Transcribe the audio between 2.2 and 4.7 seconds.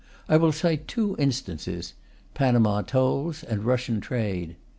Panama tolls, and Russian trade.